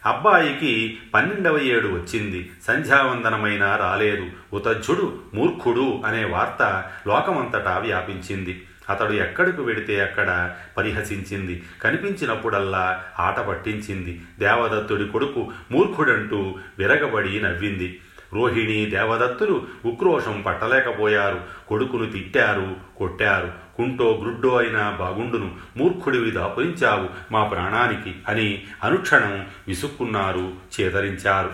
అబ్బాయికి 0.09 0.99
పన్నెండవ 1.15 1.59
ఏడు 1.59 1.89
వచ్చింది 1.89 2.51
సంధ్యావందనమైనా 2.69 3.77
రాలేదు. 3.77 4.27
ఉతజ్జుడు 4.53 5.19
మూర్ఖుడు 5.35 6.03
అనే 6.07 6.25
వార్త 6.25 6.85
లోకమంతటా 7.07 7.79
వ్యాపించింది. 7.79 8.63
అతడు 8.91 9.13
ఎక్కడికి 9.13 9.61
వెడితే 9.61 10.01
అక్కడ 10.01 10.55
పరిహసించింది. 10.77 11.63
కనిపించినప్పుడల్లా 11.83 13.05
ఆట 13.19 13.41
పట్టించింది. 13.41 14.23
దేవదత్తుడి 14.39 15.09
కొడుకు 15.09 15.53
మూర్ఖుడంటూ 15.71 16.55
విరగబడి 16.79 17.41
నవ్వింది. 17.41 18.01
రోహిణి 18.35 18.87
దేవదత్తులు 18.87 19.67
ఉక్రోషం 19.87 20.43
పట్టలేకపోయారు. 20.47 21.41
కొడుకును 21.69 22.11
తిట్టారు 22.11 22.77
కొట్టారు. 22.97 23.53
కుంటో 23.77 24.19
గ్రుడ్డో 24.23 24.57
అయినా 24.57 24.91
బాగుండును 24.91 25.51
మూర్ఖుడివి 25.77 26.31
దాపురించావు 26.31 27.09
మా 27.33 27.45
ప్రాణానికి 27.45 28.17
అని 28.29 28.65
అనుక్షణం 28.85 29.47
విసుక్కున్నారు 29.69 30.53
చేదరించారు. 30.81 31.51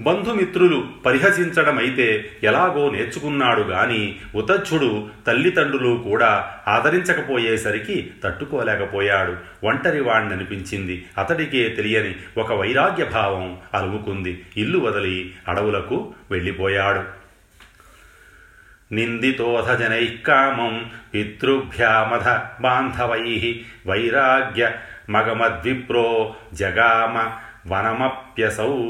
బంధుమిత్రులు 0.00 0.88
పరిహసించడమైతే 1.06 2.30
ఎలాగో 2.42 2.90
నేర్చుకున్నాడు 2.90 3.60
గాని 3.60 4.16
ఉతచ్చుడు 4.34 5.08
తల్లిదండ్రులు 5.26 5.96
కూడా 5.96 6.50
ఆదరించకపోయేసరికి 6.68 8.10
తట్టుకోలేకపోయాడు. 8.24 9.36
ఒంటరి 9.66 10.00
వాణ్ణనిపించింది. 10.00 11.06
అతడికే 11.18 11.68
తెలియని 11.68 12.14
ఒక 12.38 12.52
వైరాగ్య 12.52 13.04
భావం 13.04 13.58
అలుముకుంది. 13.74 14.44
ఇల్లు 14.56 14.78
వదిలి 14.78 15.34
అడవులకు 15.48 16.14
వెళ్ళిపోయాడు. 16.30 17.20
నిందితోధ 18.94 19.82
జనైకామం 19.82 20.90
పితృభ్యామధ 21.14 22.28
బాంధవై 22.62 23.60
వైరాగ్య 23.86 24.72
మగమద్విప్రో 25.10 26.34
జగామ 26.54 27.30
వనమప్యసౌ 27.74 28.82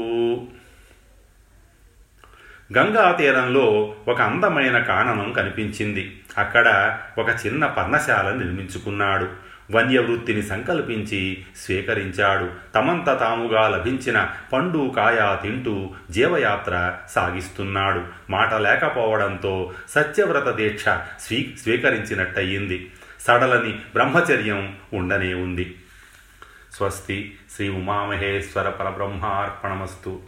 గంగా 2.77 3.11
తీరంలో 3.11 3.95
ఒక 4.07 4.21
అందమైన 4.21 4.79
కాననం 4.79 5.33
కనిపించింది. 5.33 6.21
అక్కడ 6.37 6.97
ఒక 7.17 7.29
చిన్న 7.29 7.65
పర్ణశాల 7.65 8.33
నిర్మించుకున్నాడు. 8.33 9.27
వన్యవృత్తిని 9.71 10.43
సంకల్పించి 10.43 11.45
స్వీకరించాడు. 11.57 12.49
తమంత 12.75 13.19
తాముగా 13.19 13.69
లభించిన 13.69 14.29
పండు 14.53 14.93
కాయ 14.95 15.37
తింటూ 15.41 15.89
జీవయాత్ర 16.11 16.93
సాగిస్తున్నాడు. 17.09 18.01
మాట 18.29 18.53
లేకపోవడంతో 18.53 19.73
సత్యవ్రత 19.89 20.55
దీక్ష 20.55 20.85
స్వీ 21.19 21.55
స్వీకరించినట్టయింది. 21.63 22.91
సడలని 23.21 23.71
బ్రహ్మచర్యం 23.71 24.75
ఉండనే 24.93 25.33
ఉంది. 25.33 25.75
స్వస్తి 26.73 27.37
శ్రీ 27.55 27.69
ఉమామహేశ్వర 27.69 28.69
పరబ్రహ్మార్పణమస్తు. 28.69 30.19